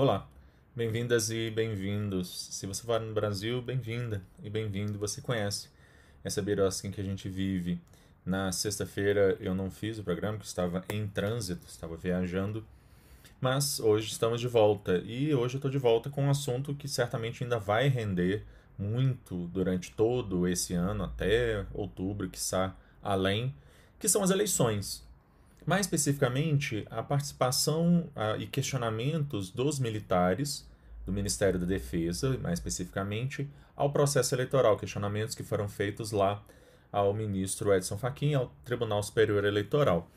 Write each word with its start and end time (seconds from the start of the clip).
Olá, 0.00 0.28
bem-vindas 0.76 1.28
e 1.28 1.50
bem-vindos. 1.50 2.28
Se 2.52 2.66
você 2.68 2.84
for 2.84 3.00
no 3.00 3.12
Brasil, 3.12 3.60
bem-vinda 3.60 4.22
e 4.40 4.48
bem-vindo. 4.48 4.96
Você 4.96 5.20
conhece 5.20 5.68
essa 6.22 6.40
birosca 6.40 6.86
em 6.86 6.92
que 6.92 7.00
a 7.00 7.04
gente 7.04 7.28
vive. 7.28 7.80
Na 8.24 8.52
sexta-feira 8.52 9.36
eu 9.40 9.56
não 9.56 9.72
fiz 9.72 9.98
o 9.98 10.04
programa, 10.04 10.38
que 10.38 10.46
estava 10.46 10.84
em 10.88 11.08
trânsito, 11.08 11.66
estava 11.66 11.96
viajando. 11.96 12.64
Mas 13.40 13.80
hoje 13.80 14.12
estamos 14.12 14.40
de 14.40 14.46
volta 14.46 14.98
e 14.98 15.34
hoje 15.34 15.56
eu 15.56 15.58
estou 15.58 15.68
de 15.68 15.78
volta 15.78 16.08
com 16.08 16.26
um 16.26 16.30
assunto 16.30 16.76
que 16.76 16.86
certamente 16.86 17.42
ainda 17.42 17.58
vai 17.58 17.88
render 17.88 18.46
muito 18.78 19.48
durante 19.48 19.90
todo 19.90 20.46
esse 20.46 20.74
ano, 20.74 21.02
até 21.02 21.66
outubro, 21.74 22.30
quiçá 22.30 22.72
além, 23.02 23.52
que 23.98 24.08
são 24.08 24.22
as 24.22 24.30
eleições. 24.30 25.07
Mais 25.68 25.82
especificamente, 25.82 26.86
a 26.90 27.02
participação 27.02 28.08
e 28.38 28.46
questionamentos 28.46 29.50
dos 29.50 29.78
militares 29.78 30.66
do 31.04 31.12
Ministério 31.12 31.60
da 31.60 31.66
Defesa, 31.66 32.38
mais 32.38 32.58
especificamente, 32.58 33.46
ao 33.76 33.92
processo 33.92 34.34
eleitoral, 34.34 34.78
questionamentos 34.78 35.34
que 35.34 35.42
foram 35.42 35.68
feitos 35.68 36.10
lá 36.10 36.42
ao 36.90 37.12
ministro 37.12 37.70
Edson 37.70 37.98
Fachin, 37.98 38.32
ao 38.32 38.50
Tribunal 38.64 39.02
Superior 39.02 39.44
Eleitoral. 39.44 40.10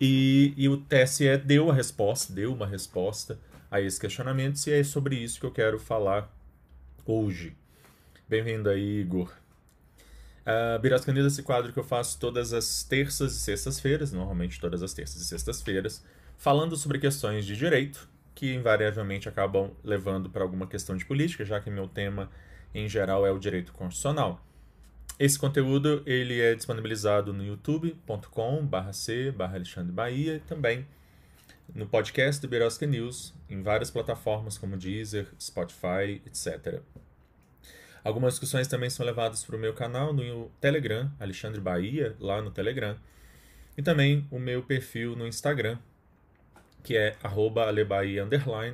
E, 0.00 0.54
e, 0.56 0.68
o 0.68 0.76
TSE 0.76 1.38
deu 1.38 1.72
a 1.72 1.74
resposta, 1.74 2.32
deu 2.32 2.54
uma 2.54 2.64
resposta 2.64 3.36
a 3.68 3.80
esses 3.80 3.98
questionamentos, 3.98 4.64
e 4.68 4.74
é 4.74 4.84
sobre 4.84 5.16
isso 5.16 5.40
que 5.40 5.46
eu 5.46 5.50
quero 5.50 5.80
falar 5.80 6.32
hoje. 7.04 7.56
Bem-vindo 8.28 8.70
aí, 8.70 9.00
Igor. 9.00 9.32
Uh, 10.48 10.80
é 10.82 11.26
esse 11.26 11.42
quadro 11.42 11.74
que 11.74 11.78
eu 11.78 11.84
faço 11.84 12.18
todas 12.18 12.54
as 12.54 12.82
terças 12.82 13.34
e 13.34 13.40
sextas-feiras, 13.40 14.12
normalmente 14.12 14.58
todas 14.58 14.82
as 14.82 14.94
terças 14.94 15.20
e 15.20 15.26
sextas-feiras, 15.26 16.02
falando 16.38 16.74
sobre 16.74 16.98
questões 16.98 17.44
de 17.44 17.54
direito, 17.54 18.08
que 18.34 18.54
invariavelmente 18.54 19.28
acabam 19.28 19.72
levando 19.84 20.30
para 20.30 20.42
alguma 20.42 20.66
questão 20.66 20.96
de 20.96 21.04
política, 21.04 21.44
já 21.44 21.60
que 21.60 21.68
meu 21.68 21.86
tema 21.86 22.30
em 22.74 22.88
geral 22.88 23.26
é 23.26 23.30
o 23.30 23.38
direito 23.38 23.72
constitucional. 23.72 24.42
Esse 25.18 25.38
conteúdo 25.38 26.02
ele 26.06 26.40
é 26.40 26.54
disponibilizado 26.54 27.30
no 27.34 27.44
youtube.com/c 27.44 29.34
Alexandre 29.38 29.92
Bahia 29.92 30.36
e 30.36 30.40
também 30.40 30.86
no 31.74 31.86
podcast 31.86 32.40
do 32.40 32.48
Birosca 32.48 32.86
News, 32.86 33.34
em 33.50 33.60
várias 33.60 33.90
plataformas 33.90 34.56
como 34.56 34.78
Deezer, 34.78 35.26
Spotify, 35.38 36.22
etc. 36.24 36.80
Algumas 38.04 38.34
discussões 38.34 38.66
também 38.66 38.90
são 38.90 39.04
levadas 39.04 39.44
para 39.44 39.56
o 39.56 39.58
meu 39.58 39.74
canal 39.74 40.12
no 40.12 40.48
Telegram, 40.60 41.10
Alexandre 41.18 41.60
Bahia, 41.60 42.16
lá 42.18 42.40
no 42.40 42.50
Telegram, 42.50 42.96
e 43.76 43.82
também 43.82 44.26
o 44.30 44.38
meu 44.38 44.62
perfil 44.62 45.14
no 45.16 45.26
Instagram, 45.26 45.78
que 46.82 46.96
é 46.96 47.16
alebaia, 47.22 48.26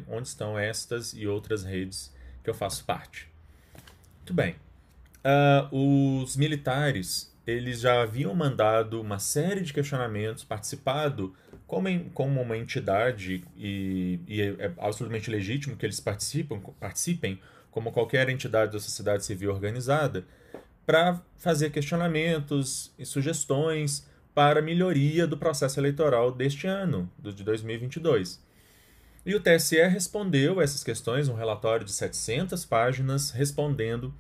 onde 0.09 0.29
estão 0.29 0.59
estas 0.59 1.13
e 1.15 1.27
outras 1.27 1.65
redes 1.65 2.15
que 2.43 2.51
eu 2.51 2.55
faço 2.55 2.85
parte. 2.85 3.29
Muito 4.19 4.35
bem. 4.35 4.57
Uh, 5.25 6.23
os 6.23 6.37
militares 6.37 7.35
eles 7.47 7.81
já 7.81 8.03
haviam 8.03 8.35
mandado 8.35 9.01
uma 9.01 9.19
série 9.19 9.61
de 9.61 9.73
questionamentos, 9.73 10.45
participado 10.45 11.35
como, 11.67 11.89
em, 11.89 12.09
como 12.11 12.41
uma 12.41 12.57
entidade, 12.57 13.45
e, 13.57 14.21
e 14.27 14.41
é, 14.41 14.47
é 14.59 14.73
absolutamente 14.79 15.31
legítimo 15.31 15.77
que 15.77 15.85
eles 15.85 16.01
participam, 16.01 16.61
participem, 16.81 17.41
como 17.75 17.91
qualquer 17.91 18.29
entidade 18.29 18.71
da 18.71 18.79
sociedade 18.79 19.25
civil 19.25 19.53
organizada, 19.53 20.25
para 20.87 21.21
fazer 21.37 21.71
questionamentos 21.71 22.95
e 22.97 23.05
sugestões 23.05 24.09
para 24.33 24.63
melhoria 24.63 25.27
do 25.27 25.37
processo 25.37 25.81
eleitoral 25.81 26.31
deste 26.31 26.69
ano, 26.69 27.11
do 27.19 27.33
de 27.33 27.43
2022. 27.43 28.41
E 29.27 29.35
o 29.35 29.41
TSE 29.41 29.83
respondeu 29.89 30.61
essas 30.61 30.85
questões, 30.85 31.29
um 31.29 31.35
relatório 31.35 31.85
de 31.85 31.91
700 31.91 32.65
páginas, 32.65 33.33
respondendo 33.33 34.15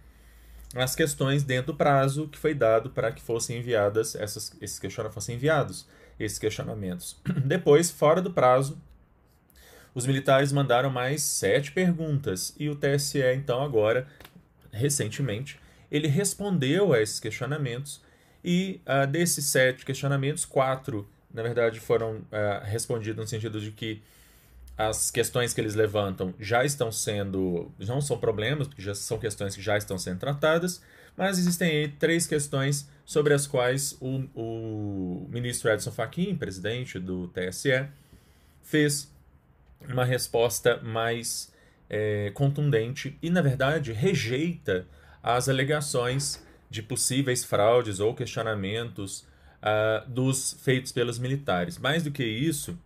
as 0.75 0.97
questões 0.97 1.44
dentro 1.44 1.75
do 1.75 1.78
prazo 1.78 2.26
que 2.26 2.38
foi 2.38 2.54
dado 2.54 2.91
para 2.91 3.12
que 3.12 3.22
fossem 3.22 3.59
enviadas 3.59 4.16
essas, 4.16 4.53
esses 4.60 4.81
questionamentos 4.81 5.15
fossem 5.15 5.36
enviados 5.36 5.86
esses 6.19 6.41
questionamentos. 6.41 7.21
Depois, 7.47 7.88
fora 7.88 8.21
do 8.21 8.32
prazo, 8.32 8.76
os 9.94 10.06
militares 10.06 10.53
mandaram 10.53 10.91
mais 10.91 11.22
sete 11.22 11.72
perguntas 11.72 12.55
e 12.59 12.69
o 12.69 12.75
TSE 12.75 13.22
então 13.34 13.62
agora 13.62 14.06
recentemente 14.72 15.60
ele 15.91 16.09
respondeu 16.09 16.93
a 16.93 17.00
esses 17.00 17.21
questionamentos 17.21 18.03
e 18.44 18.81
uh, 18.87 19.06
desses 19.06 19.47
sete 19.47 19.87
questionamentos, 19.87 20.44
quatro, 20.44 21.09
na 21.33 21.43
verdade, 21.43 21.81
foram 21.81 22.16
uh, 22.16 22.65
respondidos 22.65 23.16
no 23.16 23.27
sentido 23.27 23.59
de 23.59 23.71
que 23.71 24.03
as 24.77 25.10
questões 25.10 25.54
que 25.54 25.60
eles 25.60 25.75
levantam 25.75 26.34
já 26.38 26.65
estão 26.65 26.93
sendo. 26.93 27.72
não 27.78 28.00
são 28.00 28.19
problemas, 28.19 28.66
porque 28.66 28.83
já 28.83 28.94
são 28.94 29.19
questões 29.19 29.54
que 29.54 29.62
já 29.62 29.78
estão 29.78 29.97
sendo 29.97 30.19
tratadas, 30.19 30.83
mas 31.16 31.38
existem 31.38 31.71
aí 31.71 31.88
três 31.88 32.27
questões 32.27 32.88
sobre 33.04 33.33
as 33.33 33.47
quais 33.47 33.97
o, 34.00 34.25
o 34.34 35.28
ministro 35.31 35.71
Edson 35.71 35.93
Fachin, 35.93 36.37
presidente 36.37 36.99
do 36.99 37.28
TSE, 37.28 37.87
fez 38.62 39.14
uma 39.89 40.05
resposta 40.05 40.81
mais 40.83 41.53
é, 41.89 42.31
contundente 42.34 43.19
e, 43.22 43.31
na 43.31 43.43
verdade, 43.43 43.93
rejeita 43.93 44.87
as 45.22 45.49
alegações 45.49 46.45
de 46.71 46.83
possíveis 46.83 47.45
fraudes 47.45 48.00
ou 48.00 48.15
questionamentos 48.15 49.25
uh, 49.62 50.09
dos 50.09 50.56
feitos 50.62 50.93
pelos 50.93 51.19
militares. 51.19 51.78
Mais 51.78 52.03
do 52.03 52.11
que 52.11 52.25
isso, 52.25 52.78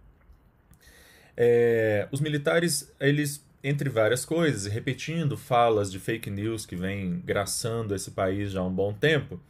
é, 1.37 2.07
os 2.13 2.21
militares, 2.21 2.93
eles, 3.01 3.45
entre 3.63 3.89
várias 3.89 4.25
coisas, 4.25 4.71
repetindo 4.71 5.37
falas 5.37 5.91
de 5.91 5.99
fake 5.99 6.31
news 6.31 6.67
que 6.67 6.77
vem 6.77 7.21
graçando 7.25 7.95
esse 7.95 8.11
país 8.11 8.53
já 8.53 8.61
há 8.61 8.65
um 8.65 8.73
bom 8.73 8.93
tempo, 8.93 9.41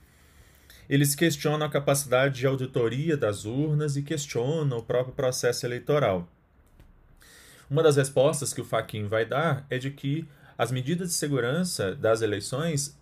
eles 0.88 1.14
questionam 1.14 1.66
a 1.66 1.70
capacidade 1.70 2.38
de 2.38 2.46
auditoria 2.46 3.16
das 3.16 3.44
urnas 3.44 3.96
e 3.96 4.02
questionam 4.02 4.78
o 4.78 4.82
próprio 4.82 5.14
processo 5.14 5.66
eleitoral. 5.66 6.26
Uma 7.70 7.82
das 7.82 7.96
respostas 7.96 8.52
que 8.52 8.60
o 8.60 8.64
Faquin 8.64 9.06
vai 9.06 9.24
dar 9.24 9.66
é 9.68 9.78
de 9.78 9.90
que 9.90 10.26
as 10.56 10.72
medidas 10.72 11.08
de 11.08 11.14
segurança 11.14 11.94
das 11.94 12.22
eleições 12.22 12.96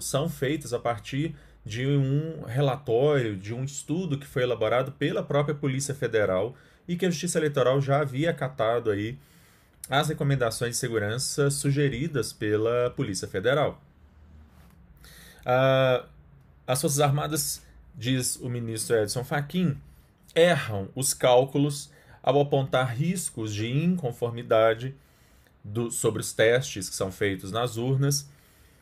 são 0.00 0.28
feitas 0.28 0.72
a 0.72 0.78
partir 0.78 1.34
de 1.64 1.86
um 1.86 2.42
relatório, 2.44 3.36
de 3.36 3.54
um 3.54 3.64
estudo 3.64 4.18
que 4.18 4.26
foi 4.26 4.42
elaborado 4.42 4.92
pela 4.92 5.22
própria 5.22 5.54
Polícia 5.54 5.94
Federal 5.94 6.56
e 6.88 6.96
que 6.96 7.06
a 7.06 7.10
Justiça 7.10 7.38
Eleitoral 7.38 7.80
já 7.80 8.00
havia 8.00 8.30
acatado 8.30 8.90
aí 8.90 9.18
as 9.88 10.08
recomendações 10.08 10.72
de 10.72 10.76
segurança 10.76 11.50
sugeridas 11.50 12.32
pela 12.32 12.90
Polícia 12.90 13.26
Federal. 13.26 13.80
Ah, 15.44 16.04
as 16.66 16.80
Forças 16.80 17.00
Armadas, 17.00 17.62
diz 17.94 18.36
o 18.36 18.48
ministro 18.48 18.96
Edson 18.96 19.24
Fachin, 19.24 19.76
erram 20.34 20.88
os 20.94 21.12
cálculos 21.12 21.90
ao 22.22 22.40
apontar 22.40 22.94
riscos 22.94 23.54
de 23.54 23.68
inconformidade 23.68 24.94
do, 25.62 25.90
sobre 25.90 26.20
os 26.20 26.32
testes 26.32 26.88
que 26.88 26.96
são 26.96 27.12
feitos 27.12 27.50
nas 27.50 27.76
urnas 27.76 28.30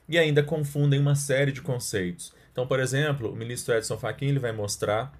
e 0.08 0.16
ainda 0.18 0.42
confundem 0.42 0.98
uma 0.98 1.14
série 1.14 1.52
de 1.52 1.60
conceitos. 1.60 2.32
Então, 2.52 2.66
por 2.66 2.80
exemplo, 2.80 3.30
o 3.32 3.36
ministro 3.36 3.74
Edson 3.74 3.98
Fachin 3.98 4.26
ele 4.26 4.38
vai 4.38 4.52
mostrar 4.52 5.12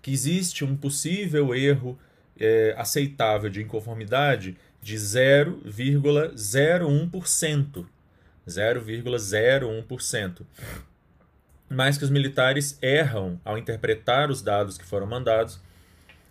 que 0.00 0.10
existe 0.10 0.64
um 0.64 0.74
possível 0.76 1.54
erro 1.54 1.98
é, 2.38 2.74
aceitável 2.76 3.50
de 3.50 3.62
inconformidade 3.62 4.56
de 4.80 4.96
0,01%. 4.96 7.86
0,01%. 8.48 10.40
Mas 11.68 11.96
que 11.96 12.02
os 12.04 12.10
militares 12.10 12.76
erram 12.82 13.40
ao 13.44 13.56
interpretar 13.56 14.28
os 14.30 14.42
dados 14.42 14.76
que 14.76 14.84
foram 14.84 15.06
mandados 15.06 15.60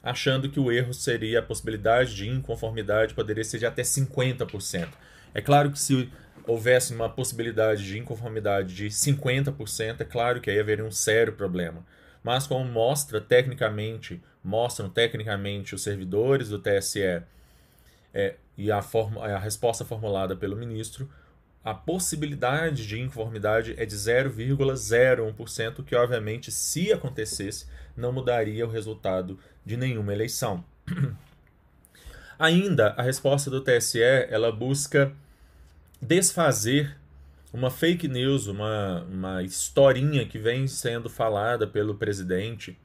achando 0.04 0.50
que 0.50 0.60
o 0.60 0.72
erro 0.72 0.94
seria 0.94 1.40
a 1.40 1.44
possibilidade 1.44 2.16
de 2.16 2.28
inconformidade 2.28 3.14
poderia 3.14 3.44
ser 3.44 3.60
de 3.60 3.66
até 3.66 3.84
50%. 3.84 4.90
É 5.34 5.42
claro 5.42 5.72
que 5.72 5.80
se 5.80 6.12
houvesse 6.46 6.94
uma 6.94 7.10
possibilidade 7.10 7.84
de 7.86 7.98
inconformidade 7.98 8.74
de 8.74 8.88
50%, 8.88 10.02
é 10.02 10.06
claro 10.06 10.42
que 10.42 10.50
aí 10.50 10.60
haveria 10.60 10.84
um 10.84 10.92
sério 10.92 11.34
problema. 11.34 11.86
Mas 12.24 12.48
como 12.48 12.66
mostra 12.66 13.22
tecnicamente, 13.22 14.22
mostram 14.44 14.90
tecnicamente 14.90 15.76
os 15.76 15.84
servidores 15.84 16.50
do 16.50 16.60
TSE 16.60 17.22
é, 18.14 18.36
e 18.58 18.72
a, 18.72 18.82
forma, 18.82 19.26
a 19.26 19.40
resposta 19.40 19.86
formulada 19.86 20.36
pelo 20.36 20.56
ministro, 20.56 21.10
a 21.64 21.74
possibilidade 21.74 22.88
de 22.88 23.00
inconformidade 23.00 23.76
é 23.78 23.86
de 23.86 23.96
0,01%, 23.96 25.84
que 25.84 25.96
obviamente, 25.96 26.52
se 26.52 26.92
acontecesse, 26.92 27.68
não 27.96 28.12
mudaria 28.12 28.66
o 28.66 28.70
resultado 28.70 29.38
de 29.66 29.78
nenhuma 29.78 30.14
eleição. 30.14 30.64
Ainda, 32.40 32.90
a 32.98 33.04
resposta 33.04 33.50
do 33.50 33.62
TSE 33.62 34.02
ela 34.02 34.52
busca 34.52 35.14
desfazer 36.02 36.98
uma 37.54 37.70
fake 37.70 38.08
news, 38.08 38.48
uma, 38.48 39.04
uma 39.04 39.44
historinha 39.44 40.26
que 40.26 40.40
vem 40.40 40.66
sendo 40.68 41.10
falada 41.10 41.68
pelo 41.68 41.96
presidente 41.96 42.78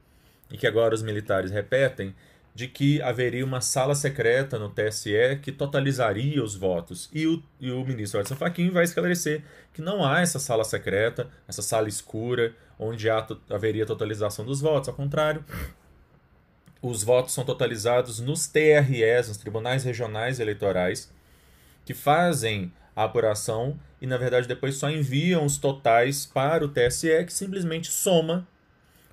e 0.51 0.57
que 0.57 0.67
agora 0.67 0.93
os 0.93 1.01
militares 1.01 1.51
repetem, 1.51 2.13
de 2.57 2.67
que 2.67 2.99
haveria 3.03 3.45
uma 3.45 3.61
sala 3.61 3.93
secreta 3.93 4.57
no 4.57 4.67
TSE 4.67 5.37
que 5.43 5.51
totalizaria 5.51 6.43
os 6.43 6.55
votos. 6.55 7.07
E 7.13 7.27
o, 7.27 7.43
e 7.59 7.69
o 7.69 7.85
ministro 7.85 8.19
Edson 8.19 8.35
Fachin 8.35 8.71
vai 8.71 8.83
esclarecer 8.83 9.43
que 9.71 9.79
não 9.79 10.03
há 10.03 10.21
essa 10.21 10.39
sala 10.39 10.63
secreta, 10.63 11.29
essa 11.47 11.61
sala 11.61 11.87
escura, 11.87 12.55
onde 12.79 13.11
há, 13.11 13.23
haveria 13.51 13.85
totalização 13.85 14.43
dos 14.43 14.59
votos. 14.59 14.89
Ao 14.89 14.95
contrário, 14.95 15.45
os 16.81 17.03
votos 17.03 17.31
são 17.31 17.45
totalizados 17.45 18.19
nos 18.19 18.47
TREs, 18.47 19.27
nos 19.27 19.37
Tribunais 19.37 19.83
Regionais 19.83 20.39
Eleitorais, 20.39 21.13
que 21.85 21.93
fazem 21.93 22.73
a 22.95 23.03
apuração 23.03 23.79
e, 24.01 24.07
na 24.07 24.17
verdade, 24.17 24.47
depois 24.47 24.77
só 24.77 24.89
enviam 24.89 25.45
os 25.45 25.59
totais 25.59 26.25
para 26.25 26.65
o 26.65 26.69
TSE, 26.69 27.23
que 27.23 27.33
simplesmente 27.33 27.91
soma, 27.91 28.47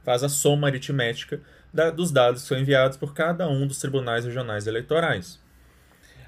faz 0.03 0.23
a 0.23 0.31
soma 0.31 0.69
aritmética 0.69 1.43
da, 1.75 1.91
dos 1.91 2.13
dados 2.13 2.43
que 2.43 2.49
são 2.49 2.59
enviados 2.59 2.97
por 2.97 3.13
cada 3.13 3.49
um 3.49 3.67
dos 3.67 3.81
tribunais 3.81 4.25
regionais 4.25 4.69
eleitorais. 4.69 5.43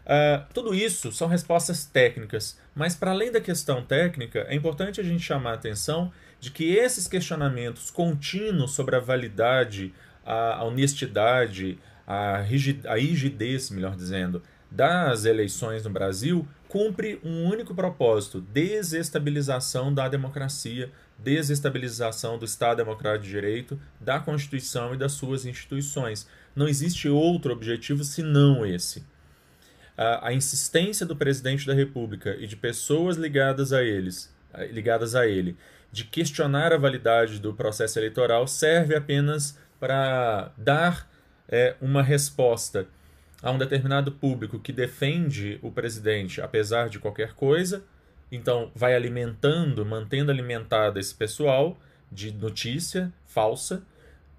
Uh, 0.05 0.45
tudo 0.53 0.75
isso 0.75 1.11
são 1.13 1.29
respostas 1.29 1.85
técnicas, 1.85 2.59
mas 2.75 2.95
para 2.95 3.13
além 3.13 3.31
da 3.31 3.41
questão 3.41 3.83
técnica, 3.83 4.45
é 4.49 4.55
importante 4.55 5.01
a 5.01 5.05
gente 5.05 5.23
chamar 5.23 5.53
a 5.53 5.55
atenção 5.55 6.13
de 6.39 6.51
que 6.51 6.75
esses 6.75 7.09
questionamentos 7.09 7.91
contínuos 7.91 8.73
sobre 8.73 8.97
a 8.97 9.01
validade, 9.01 9.95
a, 10.25 10.63
honestidade, 10.65 11.79
a, 12.07 12.39
rigid, 12.39 12.87
a 12.87 12.97
rigidez, 12.97 13.71
melhor 13.71 13.97
dizendo, 13.97 14.43
das 14.71 15.25
eleições 15.25 15.85
no 15.85 15.91
Brasil 15.91 16.47
cumpre 16.69 17.21
um 17.25 17.45
único 17.45 17.75
propósito: 17.75 18.41
desestabilização 18.41 19.93
da 19.93 20.09
democracia, 20.09 20.91
desestabilização 21.19 22.39
do 22.39 22.45
Estado 22.45 22.79
Democrático 22.79 23.25
de 23.25 23.31
Direito, 23.31 23.81
da 24.01 24.21
Constituição 24.21 24.95
e 24.95 24.97
das 24.97 25.13
suas 25.13 25.45
instituições. 25.47 26.27
Não 26.55 26.69
existe 26.69 27.09
outro 27.09 27.53
objetivo 27.53 28.05
senão 28.05 28.65
esse. 28.65 29.05
A, 29.97 30.33
insistência 30.33 31.07
do 31.07 31.17
presidente 31.17 31.67
da 31.67 31.73
República 31.73 32.37
e 32.39 32.47
de 32.47 32.55
pessoas 32.55 33.17
ligadas 33.17 33.73
a 33.73 33.83
eles, 33.83 34.31
ligadas 34.71 35.15
a 35.15 35.27
ele, 35.27 35.57
de 35.91 36.05
questionar 36.05 36.73
a 36.73 36.77
validade 36.77 37.39
do 37.39 37.55
processo 37.55 37.99
eleitoral 37.99 38.47
serve 38.47 38.95
apenas 38.95 39.59
para 39.81 40.53
dar 40.57 41.09
é, 41.49 41.77
uma 41.81 42.03
resposta 42.03 42.87
a 43.43 43.51
um 43.51 43.59
determinado 43.59 44.13
público 44.13 44.59
que 44.59 44.73
defende 44.73 45.59
o 45.63 45.71
presidente 45.71 46.41
apesar 46.41 46.89
de 46.89 46.99
qualquer 46.99 47.33
coisa, 47.33 47.83
então 48.31 48.71
vai 48.75 48.95
alimentando, 48.95 49.85
mantendo 49.85 50.31
alimentado 50.31 50.99
esse 50.99 51.15
pessoal 51.15 51.79
de 52.11 52.33
notícia 52.33 53.13
falsa. 53.25 53.83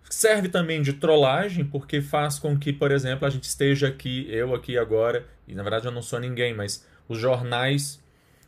Serve 0.09 0.47
também 0.47 0.81
de 0.81 0.93
trollagem, 0.93 1.65
porque 1.65 2.01
faz 2.01 2.39
com 2.39 2.57
que, 2.57 2.71
por 2.71 2.91
exemplo, 2.91 3.27
a 3.27 3.29
gente 3.29 3.43
esteja 3.43 3.89
aqui, 3.89 4.25
eu 4.29 4.55
aqui 4.55 4.77
agora, 4.77 5.25
e 5.47 5.53
na 5.53 5.63
verdade 5.63 5.85
eu 5.85 5.91
não 5.91 6.01
sou 6.01 6.19
ninguém, 6.19 6.53
mas 6.53 6.85
os 7.09 7.19
jornais 7.19 8.01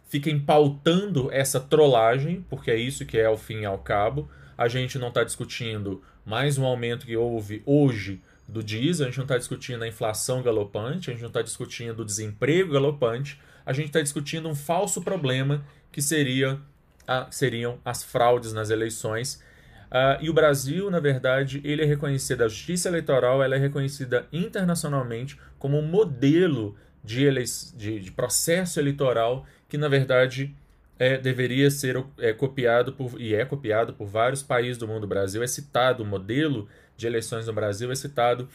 fiquem 0.07 0.39
pautando 0.39 1.30
essa 1.31 1.59
trollagem, 1.59 2.45
porque 2.50 2.71
é 2.71 2.75
isso 2.75 3.06
que 3.06 3.18
é 3.18 3.25
ao 3.25 3.38
fim 3.38 3.62
e 3.62 3.65
ao 3.65 3.77
cabo. 3.77 4.30
A 4.57 4.68
gente 4.68 4.97
não 4.97 5.09
está 5.09 5.24
discutindo 5.24 6.01
mais 6.25 6.57
um 6.57 6.65
aumento 6.65 7.06
que 7.06 7.15
houve 7.15 7.62
hoje 7.65 8.21
do 8.47 8.63
diesel, 8.63 9.06
a 9.06 9.09
gente 9.09 9.18
não 9.18 9.25
está 9.25 9.38
discutindo 9.38 9.83
a 9.83 9.88
inflação 9.88 10.42
galopante, 10.42 11.09
a 11.09 11.13
gente 11.13 11.21
não 11.21 11.30
está 11.30 11.42
discutindo 11.42 12.01
o 12.01 12.06
desemprego 12.06 12.74
galopante, 12.74 13.39
a 13.69 13.74
gente 13.74 13.89
está 13.89 14.01
discutindo 14.01 14.50
um 14.50 14.56
falso 14.56 15.00
problema 15.00 15.63
que 15.92 16.01
seria 16.01 16.60
a, 17.07 17.27
seriam 17.30 17.77
as 17.86 18.04
fraudes 18.04 18.51
nas 18.51 18.71
eleições. 18.71 19.44
Uh, 19.92 20.18
e 20.21 20.27
o 20.27 20.33
Brasil, 20.33 20.89
na 20.89 21.00
verdade, 21.00 21.62
ele 21.63 21.83
é 21.83 21.86
reconhecido, 21.86 22.44
a 22.44 22.48
justiça 22.48 22.89
eleitoral 22.89 23.44
ela 23.44 23.56
é 23.56 23.60
reconhecida 23.60 24.25
internacionalmente 24.33 25.39
como 25.60 25.77
um 25.77 25.83
modelo 25.83 26.75
de, 27.04 27.30
de, 27.75 28.00
de 28.00 28.12
processo 28.12 28.80
eleitoral 28.80 29.45
que, 29.68 29.77
na 29.77 29.88
verdade, 29.88 30.56
é, 30.98 31.19
deveria 31.19 31.69
ser 31.69 32.04
é, 32.18 32.33
copiado 32.33 32.94
por, 32.94 33.21
e 33.21 33.36
é 33.36 33.45
copiado 33.45 33.94
por 33.94 34.07
vários 34.07 34.42
países 34.42 34.80
do 34.80 34.88
mundo. 34.88 35.04
O 35.04 35.07
Brasil 35.07 35.44
é 35.44 35.48
citado, 35.48 36.01
o 36.01 36.07
modelo 36.07 36.68
de 36.98 37.06
eleições 37.06 37.45
no 37.45 37.54
Brasil 37.54 37.92
é 37.92 37.95
citado 37.95 38.50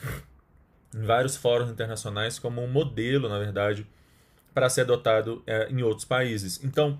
em 0.93 1.03
vários 1.03 1.37
fóruns 1.37 1.71
internacionais 1.71 2.37
como 2.37 2.61
um 2.61 2.69
modelo, 2.69 3.29
na 3.29 3.39
verdade, 3.39 3.87
para 4.55 4.71
ser 4.71 4.83
adotado 4.83 5.43
é, 5.47 5.69
em 5.71 5.83
outros 5.83 6.05
países. 6.05 6.63
Então, 6.63 6.99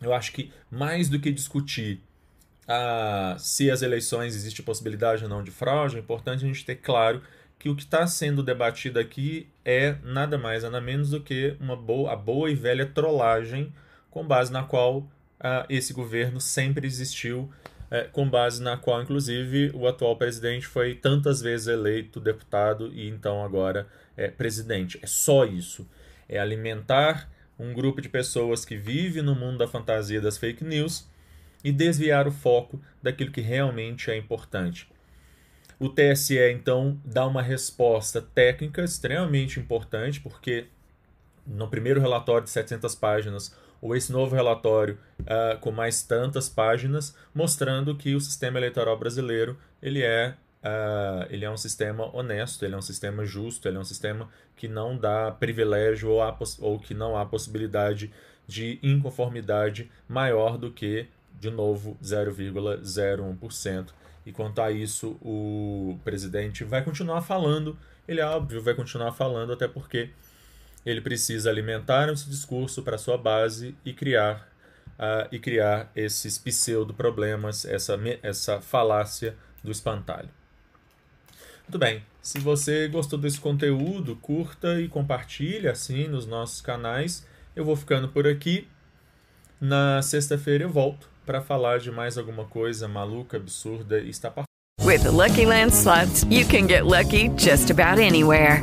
eu 0.00 0.12
acho 0.14 0.32
que 0.32 0.50
mais 0.70 1.08
do 1.08 1.20
que 1.20 1.30
discutir 1.30 2.00
ah, 2.66 3.36
se 3.38 3.70
as 3.70 3.82
eleições 3.82 4.34
existe 4.34 4.62
possibilidade 4.62 5.24
ou 5.24 5.30
não 5.30 5.42
de 5.42 5.50
fraude, 5.50 5.96
é 5.96 6.00
importante 6.00 6.44
a 6.44 6.48
gente 6.48 6.64
ter 6.64 6.76
claro 6.76 7.22
que 7.58 7.68
o 7.68 7.74
que 7.74 7.82
está 7.82 8.06
sendo 8.06 8.42
debatido 8.42 8.98
aqui 8.98 9.48
é 9.64 9.96
nada 10.02 10.38
mais, 10.38 10.62
nada 10.62 10.80
menos 10.80 11.10
do 11.10 11.20
que 11.20 11.56
uma 11.60 11.76
boa, 11.76 12.12
a 12.12 12.16
boa 12.16 12.50
e 12.50 12.54
velha 12.54 12.86
trollagem 12.86 13.72
com 14.10 14.24
base 14.24 14.52
na 14.52 14.62
qual 14.62 15.06
ah, 15.40 15.66
esse 15.68 15.92
governo 15.92 16.40
sempre 16.40 16.86
existiu 16.86 17.50
é, 17.90 18.02
com 18.02 18.28
base 18.28 18.62
na 18.62 18.76
qual, 18.76 19.02
inclusive, 19.02 19.70
o 19.74 19.86
atual 19.86 20.16
presidente 20.16 20.66
foi 20.66 20.94
tantas 20.94 21.40
vezes 21.40 21.68
eleito 21.68 22.20
deputado 22.20 22.92
e 22.92 23.08
então 23.08 23.42
agora 23.42 23.86
é 24.16 24.28
presidente. 24.28 24.98
É 25.02 25.06
só 25.06 25.44
isso. 25.44 25.88
É 26.28 26.38
alimentar 26.38 27.28
um 27.58 27.72
grupo 27.72 28.00
de 28.00 28.08
pessoas 28.08 28.64
que 28.64 28.76
vive 28.76 29.22
no 29.22 29.34
mundo 29.34 29.58
da 29.58 29.68
fantasia 29.68 30.20
das 30.20 30.38
fake 30.38 30.64
news 30.64 31.08
e 31.64 31.72
desviar 31.72 32.28
o 32.28 32.32
foco 32.32 32.80
daquilo 33.02 33.32
que 33.32 33.40
realmente 33.40 34.10
é 34.10 34.16
importante. 34.16 34.88
O 35.78 35.88
TSE, 35.88 36.38
então, 36.50 37.00
dá 37.04 37.26
uma 37.26 37.42
resposta 37.42 38.20
técnica 38.20 38.82
extremamente 38.82 39.60
importante, 39.60 40.20
porque 40.20 40.66
no 41.46 41.68
primeiro 41.68 42.00
relatório 42.00 42.44
de 42.44 42.50
700 42.50 42.94
páginas 42.94 43.54
ou 43.80 43.94
esse 43.94 44.10
novo 44.12 44.34
relatório 44.34 44.98
uh, 45.20 45.58
com 45.60 45.70
mais 45.70 46.02
tantas 46.02 46.48
páginas, 46.48 47.16
mostrando 47.32 47.96
que 47.96 48.14
o 48.14 48.20
sistema 48.20 48.58
eleitoral 48.58 48.98
brasileiro 48.98 49.56
ele 49.80 50.02
é, 50.02 50.34
uh, 50.62 51.26
ele 51.30 51.44
é 51.44 51.50
um 51.50 51.56
sistema 51.56 52.14
honesto, 52.14 52.64
ele 52.64 52.74
é 52.74 52.78
um 52.78 52.82
sistema 52.82 53.24
justo, 53.24 53.68
ele 53.68 53.76
é 53.76 53.80
um 53.80 53.84
sistema 53.84 54.28
que 54.56 54.68
não 54.68 54.96
dá 54.96 55.30
privilégio 55.30 56.10
ou, 56.10 56.22
ou 56.60 56.78
que 56.78 56.94
não 56.94 57.16
há 57.16 57.24
possibilidade 57.24 58.12
de 58.46 58.78
inconformidade 58.82 59.90
maior 60.08 60.56
do 60.56 60.70
que, 60.70 61.06
de 61.38 61.50
novo, 61.50 61.96
0,01%. 62.02 63.90
E 64.24 64.32
quanto 64.32 64.60
a 64.60 64.70
isso, 64.70 65.16
o 65.22 65.98
presidente 66.04 66.64
vai 66.64 66.82
continuar 66.82 67.22
falando, 67.22 67.78
ele 68.06 68.20
é 68.20 68.26
óbvio, 68.26 68.62
vai 68.62 68.74
continuar 68.74 69.12
falando, 69.12 69.52
até 69.52 69.68
porque 69.68 70.10
ele 70.84 71.00
precisa 71.00 71.50
alimentar 71.50 72.08
esse 72.08 72.28
discurso 72.28 72.82
para 72.82 72.98
sua 72.98 73.18
base 73.18 73.74
e 73.84 73.92
criar 73.92 74.48
uh, 74.98 75.28
e 75.30 75.38
criar 75.38 75.90
esses 75.94 76.38
pseudo 76.38 76.94
problemas, 76.94 77.64
essa 77.64 77.98
essa 78.22 78.60
falácia 78.60 79.36
do 79.62 79.70
espantalho. 79.70 80.37
Muito 81.68 81.78
bem. 81.78 82.02
Se 82.22 82.38
você 82.38 82.88
gostou 82.88 83.18
desse 83.18 83.38
conteúdo, 83.38 84.16
curta 84.16 84.80
e 84.80 84.88
compartilhe 84.88 85.68
assim 85.68 86.08
nos 86.08 86.26
nossos 86.26 86.62
canais. 86.62 87.26
Eu 87.54 87.62
vou 87.62 87.76
ficando 87.76 88.08
por 88.08 88.26
aqui. 88.26 88.66
Na 89.60 90.00
sexta-feira 90.00 90.64
eu 90.64 90.70
volto 90.70 91.10
para 91.26 91.42
falar 91.42 91.78
de 91.78 91.90
mais 91.90 92.16
alguma 92.16 92.46
coisa 92.46 92.88
maluca, 92.88 93.36
absurda 93.36 93.98
e 93.98 94.08
está 94.08 94.32
With 94.82 95.04
Lucky 95.04 95.44
Land 95.44 95.74
slots, 95.74 96.24
you 96.30 96.46
can 96.46 96.66
get 96.66 96.86
lucky 96.86 97.28
just 97.36 97.70
about 97.70 98.00
anywhere. 98.00 98.62